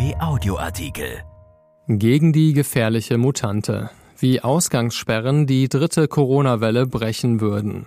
RP 0.00 0.16
Audioartikel. 0.18 1.22
Gegen 1.86 2.32
die 2.32 2.54
gefährliche 2.54 3.18
Mutante. 3.18 3.90
Wie 4.16 4.40
Ausgangssperren 4.40 5.46
die 5.46 5.68
dritte 5.68 6.08
Corona-Welle 6.08 6.86
brechen 6.86 7.42
würden. 7.42 7.86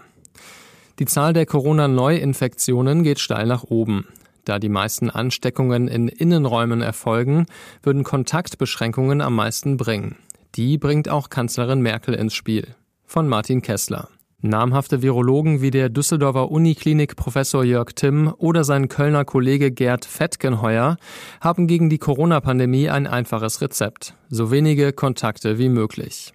Die 0.99 1.05
Zahl 1.05 1.33
der 1.33 1.47
Corona-Neuinfektionen 1.47 3.01
geht 3.01 3.19
steil 3.19 3.47
nach 3.47 3.63
oben. 3.63 4.07
Da 4.45 4.59
die 4.59 4.69
meisten 4.69 5.09
Ansteckungen 5.09 5.87
in 5.87 6.07
Innenräumen 6.07 6.81
erfolgen, 6.81 7.47
würden 7.81 8.03
Kontaktbeschränkungen 8.03 9.19
am 9.21 9.35
meisten 9.35 9.77
bringen. 9.77 10.17
Die 10.53 10.77
bringt 10.77 11.09
auch 11.09 11.29
Kanzlerin 11.29 11.81
Merkel 11.81 12.13
ins 12.13 12.35
Spiel. 12.35 12.75
Von 13.05 13.27
Martin 13.27 13.63
Kessler. 13.63 14.09
Namhafte 14.45 15.01
Virologen 15.01 15.61
wie 15.61 15.71
der 15.71 15.87
Düsseldorfer 15.87 16.51
Uniklinik 16.51 17.15
Professor 17.15 17.63
Jörg 17.63 17.93
Timm 17.95 18.33
oder 18.37 18.65
sein 18.65 18.89
Kölner 18.89 19.23
Kollege 19.23 19.71
Gerd 19.71 20.03
Fettgenheuer 20.03 20.97
haben 21.39 21.65
gegen 21.65 21.89
die 21.89 21.97
Corona-Pandemie 21.97 22.89
ein 22.89 23.07
einfaches 23.07 23.61
Rezept. 23.61 24.15
So 24.29 24.51
wenige 24.51 24.91
Kontakte 24.91 25.59
wie 25.59 25.69
möglich. 25.69 26.33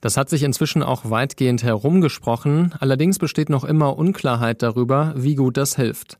Das 0.00 0.16
hat 0.16 0.30
sich 0.30 0.44
inzwischen 0.44 0.82
auch 0.82 1.10
weitgehend 1.10 1.62
herumgesprochen, 1.62 2.74
allerdings 2.80 3.18
besteht 3.18 3.50
noch 3.50 3.64
immer 3.64 3.98
Unklarheit 3.98 4.62
darüber, 4.62 5.12
wie 5.14 5.34
gut 5.34 5.58
das 5.58 5.76
hilft. 5.76 6.16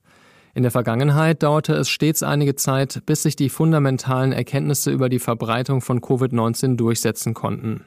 In 0.53 0.65
der 0.65 0.73
Vergangenheit 0.73 1.43
dauerte 1.43 1.73
es 1.73 1.89
stets 1.89 2.23
einige 2.23 2.57
Zeit, 2.57 3.01
bis 3.07 3.23
sich 3.23 3.37
die 3.37 3.49
fundamentalen 3.49 4.33
Erkenntnisse 4.33 4.91
über 4.91 5.09
die 5.09 5.19
Verbreitung 5.19 5.81
von 5.81 6.03
Covid-19 6.03 6.77
durchsetzen 6.77 7.33
konnten. 7.33 7.87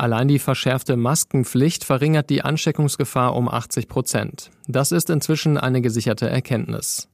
Allein 0.00 0.28
die 0.28 0.38
verschärfte 0.38 0.96
Maskenpflicht 0.96 1.84
verringert 1.84 2.30
die 2.30 2.40
Ansteckungsgefahr 2.40 3.36
um 3.36 3.50
80 3.50 3.86
Prozent. 3.86 4.50
Das 4.66 4.92
ist 4.92 5.10
inzwischen 5.10 5.58
eine 5.58 5.82
gesicherte 5.82 6.26
Erkenntnis. 6.26 7.10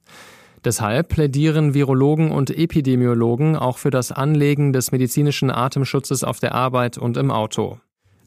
Deshalb 0.63 1.09
plädieren 1.09 1.73
Virologen 1.73 2.31
und 2.31 2.49
Epidemiologen 2.49 3.57
auch 3.57 3.77
für 3.77 3.89
das 3.89 4.13
Anlegen 4.13 4.71
des 4.71 4.93
medizinischen 4.93 5.51
Atemschutzes 5.51 6.23
auf 6.23 6.39
der 6.39 6.55
Arbeit 6.55 6.97
und 6.97 7.17
im 7.17 7.29
Auto. 7.29 7.77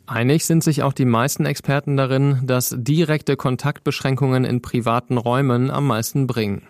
Einig 0.06 0.44
sind 0.44 0.62
sich 0.62 0.82
auch 0.82 0.92
die 0.92 1.06
meisten 1.06 1.46
Experten 1.46 1.96
darin, 1.96 2.42
dass 2.44 2.76
direkte 2.76 3.36
Kontaktbeschränkungen 3.36 4.44
in 4.44 4.60
privaten 4.60 5.16
Räumen 5.16 5.70
am 5.70 5.86
meisten 5.86 6.26
bringen. 6.26 6.66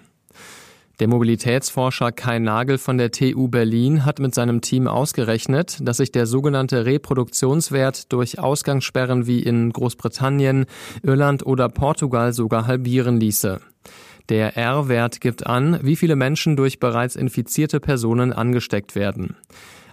Der 1.01 1.09
Mobilitätsforscher 1.09 2.13
Kai 2.13 2.41
Nagel 2.41 2.77
von 2.77 2.99
der 2.99 3.11
TU 3.11 3.49
Berlin 3.49 4.05
hat 4.05 4.19
mit 4.19 4.35
seinem 4.35 4.61
Team 4.61 4.87
ausgerechnet, 4.87 5.79
dass 5.81 5.97
sich 5.97 6.13
der 6.13 6.27
sogenannte 6.27 6.85
Reproduktionswert 6.85 8.13
durch 8.13 8.39
Ausgangssperren 8.39 9.27
wie 9.27 9.41
in 9.41 9.73
Großbritannien, 9.73 10.67
Irland 11.03 11.47
oder 11.47 11.71
Portugal 11.71 12.35
sogar 12.35 12.67
halbieren 12.67 13.19
ließe. 13.19 13.63
Der 14.29 14.59
R-Wert 14.59 15.23
gibt 15.23 15.47
an, 15.47 15.81
wie 15.83 15.97
viele 15.97 16.17
Menschen 16.17 16.55
durch 16.55 16.79
bereits 16.79 17.17
infizierte 17.17 17.81
Personen 17.81 18.35
angesteckt 18.35 18.95
werden. 18.95 19.37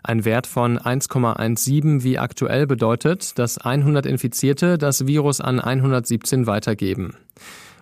Ein 0.03 0.25
Wert 0.25 0.45
von 0.45 0.77
1,17 0.77 2.03
wie 2.03 2.17
aktuell 2.17 2.67
bedeutet, 2.67 3.39
dass 3.39 3.57
100 3.57 4.05
Infizierte 4.05 4.77
das 4.77 5.07
Virus 5.07 5.39
an 5.39 5.61
117 5.61 6.47
weitergeben. 6.47 7.13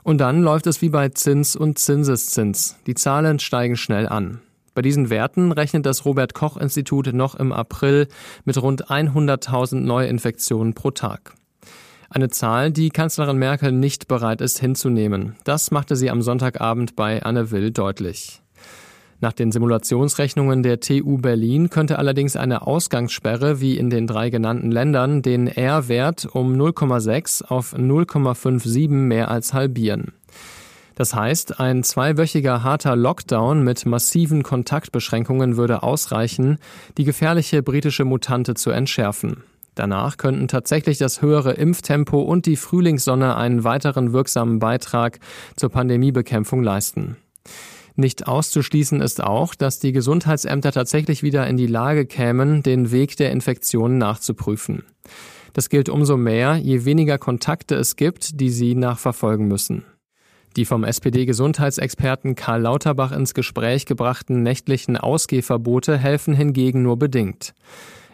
Und 0.05 0.19
dann 0.19 0.43
läuft 0.43 0.67
es 0.67 0.83
wie 0.83 0.89
bei 0.89 1.09
Zins 1.09 1.55
und 1.55 1.79
Zinseszins. 1.79 2.77
Die 2.85 2.93
Zahlen 2.93 3.39
steigen 3.39 3.75
schnell 3.75 4.07
an. 4.07 4.39
Bei 4.75 4.83
diesen 4.83 5.09
Werten 5.09 5.51
rechnet 5.51 5.87
das 5.87 6.05
Robert 6.05 6.35
Koch 6.35 6.57
Institut 6.57 7.11
noch 7.11 7.33
im 7.33 7.51
April 7.51 8.07
mit 8.43 8.61
rund 8.61 8.85
100.000 8.85 9.77
Neuinfektionen 9.77 10.75
pro 10.75 10.91
Tag. 10.91 11.33
Eine 12.07 12.29
Zahl, 12.29 12.71
die 12.71 12.91
Kanzlerin 12.91 13.39
Merkel 13.39 13.71
nicht 13.71 14.07
bereit 14.07 14.41
ist 14.41 14.59
hinzunehmen. 14.59 15.37
Das 15.43 15.71
machte 15.71 15.95
sie 15.95 16.11
am 16.11 16.21
Sonntagabend 16.21 16.95
bei 16.95 17.23
Anne 17.23 17.49
Will 17.49 17.71
deutlich. 17.71 18.43
Nach 19.21 19.33
den 19.33 19.51
Simulationsrechnungen 19.51 20.61
der 20.61 20.81
TU 20.81 21.17
Berlin 21.17 21.69
könnte 21.69 21.97
allerdings 21.99 22.35
eine 22.35 22.67
Ausgangssperre 22.67 23.61
wie 23.61 23.77
in 23.77 23.89
den 23.89 24.07
drei 24.07 24.29
genannten 24.29 24.71
Ländern 24.71 25.21
den 25.21 25.47
R-Wert 25.47 26.27
um 26.31 26.53
0,6 26.53 27.45
auf 27.45 27.73
0,57 27.73 28.89
mehr 28.89 29.31
als 29.31 29.53
halbieren. 29.53 30.13
Das 30.95 31.13
heißt, 31.13 31.59
ein 31.59 31.83
zweiwöchiger 31.83 32.63
harter 32.63 32.95
Lockdown 32.95 33.63
mit 33.63 33.85
massiven 33.85 34.43
Kontaktbeschränkungen 34.43 35.57
würde 35.57 35.83
ausreichen, 35.83 36.57
die 36.97 37.03
gefährliche 37.03 37.61
britische 37.61 38.05
Mutante 38.05 38.53
zu 38.53 38.71
entschärfen. 38.71 39.43
Danach 39.75 40.15
könnten 40.15 40.47
tatsächlich 40.47 40.97
das 40.97 41.21
höhere 41.21 41.51
Impftempo 41.51 42.21
und 42.21 42.45
die 42.45 42.55
Frühlingssonne 42.55 43.35
einen 43.35 43.65
weiteren 43.65 44.13
wirksamen 44.13 44.59
Beitrag 44.59 45.19
zur 45.57 45.69
Pandemiebekämpfung 45.69 46.63
leisten. 46.63 47.17
Nicht 47.95 48.27
auszuschließen 48.27 49.01
ist 49.01 49.23
auch, 49.23 49.55
dass 49.55 49.79
die 49.79 49.93
Gesundheitsämter 49.93 50.71
tatsächlich 50.71 51.23
wieder 51.23 51.47
in 51.47 51.55
die 51.55 51.67
Lage 51.67 52.05
kämen, 52.05 52.61
den 52.61 52.91
Weg 52.91 53.15
der 53.15 53.31
Infektion 53.31 53.97
nachzuprüfen. 53.97 54.83
Das 55.53 55.69
gilt 55.69 55.87
umso 55.87 56.17
mehr, 56.17 56.57
je 56.57 56.83
weniger 56.83 57.17
Kontakte 57.17 57.75
es 57.75 57.95
gibt, 57.95 58.41
die 58.41 58.49
sie 58.49 58.75
nachverfolgen 58.75 59.47
müssen. 59.47 59.85
Die 60.57 60.65
vom 60.65 60.83
SPD-Gesundheitsexperten 60.83 62.35
Karl 62.35 62.61
Lauterbach 62.61 63.13
ins 63.13 63.33
Gespräch 63.33 63.85
gebrachten 63.85 64.43
nächtlichen 64.43 64.97
Ausgehverbote 64.97 65.97
helfen 65.97 66.33
hingegen 66.33 66.81
nur 66.81 66.97
bedingt. 66.97 67.53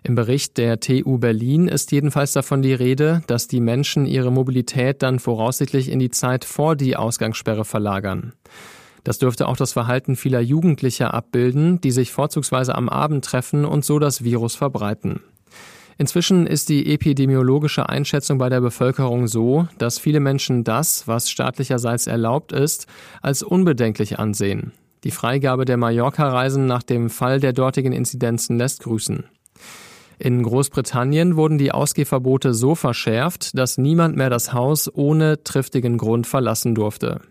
Im 0.04 0.16
Bericht 0.16 0.58
der 0.58 0.80
TU 0.80 1.20
Berlin 1.20 1.68
ist 1.68 1.92
jedenfalls 1.92 2.34
davon 2.34 2.64
die 2.64 2.74
Rede, 2.74 3.22
dass 3.28 3.48
die 3.48 3.62
Menschen 3.62 4.08
ihre 4.08 4.32
Mobilität 4.32 5.04
dann 5.04 5.20
voraussichtlich 5.20 5.92
in 5.92 6.00
die 6.00 6.10
Zeit 6.10 6.46
vor 6.46 6.76
die 6.76 6.96
Ausgangssperre 6.96 7.66
verlagern. 7.66 8.34
Das 9.04 9.20
dürfte 9.20 9.48
auch 9.48 9.58
das 9.58 9.74
Verhalten 9.74 10.16
vieler 10.16 10.42
Jugendlicher 10.42 11.14
abbilden, 11.14 11.82
die 11.82 11.92
sich 11.92 12.12
vorzugsweise 12.12 12.76
am 12.76 12.90
Abend 12.90 13.26
treffen 13.26 13.66
und 13.66 13.84
so 13.84 14.00
das 14.00 14.24
Virus 14.24 14.56
verbreiten. 14.56 15.22
Inzwischen 15.98 16.48
ist 16.48 16.70
die 16.70 16.92
epidemiologische 16.94 17.88
Einschätzung 17.90 18.38
bei 18.38 18.50
der 18.50 18.62
Bevölkerung 18.62 19.28
so, 19.28 19.68
dass 19.78 20.00
viele 20.00 20.20
Menschen 20.20 20.64
das, 20.64 21.08
was 21.08 21.30
staatlicherseits 21.30 22.08
erlaubt 22.08 22.52
ist, 22.54 22.88
als 23.22 23.44
unbedenklich 23.44 24.18
ansehen. 24.18 24.72
Die 25.04 25.12
Freigabe 25.12 25.66
der 25.66 25.78
Mallorca-Reisen 25.78 26.66
nach 26.66 26.84
dem 26.84 27.10
Fall 27.10 27.40
der 27.40 27.54
dortigen 27.54 27.92
Inzidenzen 27.92 28.58
lässt 28.58 28.82
grüßen. 28.84 29.26
In 30.20 30.44
Großbritannien 30.44 31.36
wurden 31.36 31.58
die 31.58 31.72
Ausgehverbote 31.72 32.54
so 32.54 32.76
verschärft, 32.76 33.58
dass 33.58 33.80
niemand 33.80 34.16
mehr 34.16 34.30
das 34.30 34.54
Haus 34.54 34.90
ohne 34.94 35.44
triftigen 35.44 35.98
Grund 35.98 36.28
verlassen 36.28 36.76
durfte. 36.76 37.22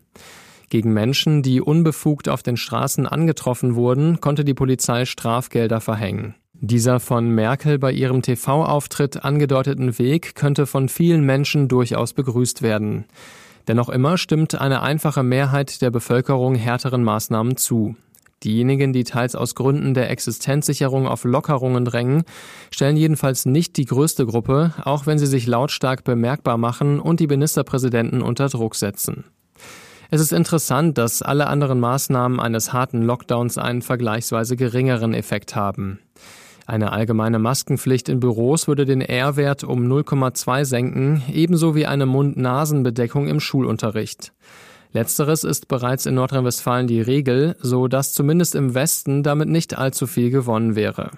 Gegen 0.70 0.92
Menschen, 0.92 1.42
die 1.42 1.60
unbefugt 1.60 2.28
auf 2.28 2.44
den 2.44 2.56
Straßen 2.56 3.04
angetroffen 3.04 3.75
wurden, 3.75 4.20
konnte 4.20 4.44
die 4.44 4.54
Polizei 4.54 5.04
Strafgelder 5.04 5.81
verhängen. 5.81 6.36
Dieser 6.54 7.00
von 7.00 7.28
Merkel 7.28 7.78
bei 7.81 7.91
ihrem 7.91 8.22
TV-Auftritt 8.22 9.25
angedeuteten 9.25 9.98
Weg 9.98 10.36
könnte 10.36 10.66
von 10.66 10.88
vielen 10.88 11.25
Menschen 11.25 11.66
durchaus 11.66 12.12
begrüßt 12.12 12.62
werden. 12.62 13.06
Dennoch 13.66 13.88
immer 13.88 14.16
stimmt 14.16 14.60
eine 14.60 14.80
einfache 14.80 15.25
Mehrheit 15.25 15.82
der 15.82 15.91
Bevölkerung 15.91 16.54
härteren 16.54 17.03
Maßnahmen 17.03 17.56
zu. 17.56 17.97
Diejenigen, 18.44 18.92
die 18.92 19.04
teils 19.04 19.34
aus 19.34 19.56
Gründen 19.56 19.92
der 19.92 20.09
Existenzsicherung 20.09 21.09
auf 21.09 21.25
Lockerungen 21.25 21.84
drängen, 21.84 22.22
stellen 22.70 22.97
jedenfalls 22.97 23.44
nicht 23.44 23.76
die 23.76 23.86
größte 23.86 24.25
Gruppe, 24.25 24.72
auch 24.84 25.06
wenn 25.06 25.19
sie 25.19 25.26
sich 25.26 25.48
lautstark 25.48 26.04
bemerkbar 26.04 26.59
machen 26.59 27.00
und 27.00 27.19
die 27.19 27.26
Ministerpräsidenten 27.26 28.22
unter 28.22 28.48
Druck 28.48 28.76
setzen. 28.76 29.25
Es 30.12 30.21
ist 30.21 30.32
interessant, 30.32 30.98
dass 30.98 31.22
alle 31.22 31.47
anderen 31.47 31.78
Maßnahmen 31.78 32.41
eines 32.41 32.72
harten 32.72 33.03
Lockdowns 33.03 33.59
einen 33.59 33.81
vergleichsweise 33.81 34.56
geringeren 34.56 35.15
Effekt 35.15 35.54
haben. 35.54 36.00
Eine 36.66 36.93
allgemeine 36.93 37.38
Maskenpflicht 37.38 38.09
in 38.09 38.19
Büros 38.19 38.66
würde 38.66 38.87
den 38.87 39.03
R-Wert 39.03 39.62
um 39.62 39.87
0,2 39.87 40.65
senken, 40.65 41.22
ebenso 41.32 41.76
wie 41.76 41.87
eine 41.87 42.06
Mund-Nasen-Bedeckung 42.06 43.28
im 43.28 43.38
Schulunterricht. 43.38 44.32
Letzteres 44.93 45.44
ist 45.44 45.69
bereits 45.69 46.06
in 46.06 46.16
Nordrhein-Westfalen 46.16 46.89
die 46.89 47.01
Regel, 47.01 47.54
so 47.60 47.86
dass 47.86 48.13
zumindest 48.13 48.56
im 48.56 48.74
Westen 48.74 49.22
damit 49.22 49.48
nicht 49.48 49.78
allzu 49.78 50.09
viel 50.09 50.30
gewonnen 50.30 50.74
wäre. 50.74 51.13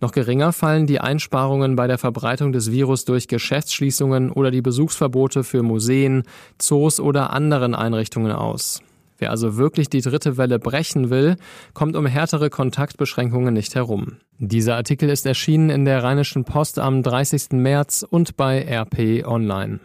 Noch 0.00 0.12
geringer 0.12 0.52
fallen 0.52 0.86
die 0.86 1.00
Einsparungen 1.00 1.74
bei 1.74 1.86
der 1.86 1.98
Verbreitung 1.98 2.52
des 2.52 2.70
Virus 2.70 3.04
durch 3.04 3.28
Geschäftsschließungen 3.28 4.30
oder 4.30 4.50
die 4.50 4.60
Besuchsverbote 4.60 5.42
für 5.42 5.62
Museen, 5.62 6.24
Zoos 6.58 7.00
oder 7.00 7.32
anderen 7.32 7.74
Einrichtungen 7.74 8.32
aus. 8.32 8.82
Wer 9.18 9.30
also 9.30 9.56
wirklich 9.56 9.88
die 9.88 10.02
dritte 10.02 10.36
Welle 10.36 10.58
brechen 10.58 11.08
will, 11.08 11.36
kommt 11.72 11.96
um 11.96 12.04
härtere 12.04 12.50
Kontaktbeschränkungen 12.50 13.54
nicht 13.54 13.74
herum. 13.74 14.18
Dieser 14.38 14.76
Artikel 14.76 15.08
ist 15.08 15.24
erschienen 15.24 15.70
in 15.70 15.86
der 15.86 16.02
Rheinischen 16.02 16.44
Post 16.44 16.78
am 16.78 17.02
30. 17.02 17.52
März 17.52 18.04
und 18.08 18.36
bei 18.36 18.60
RP 18.60 19.26
Online. 19.26 19.80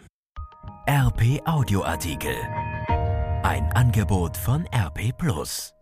RP 0.90 1.42
Audioartikel. 1.46 2.36
Ein 3.44 3.72
Angebot 3.74 4.36
von 4.36 4.66
RP 4.76 5.18
Plus. 5.18 5.74